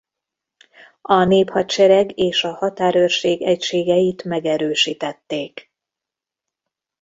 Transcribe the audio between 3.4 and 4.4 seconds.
egységeit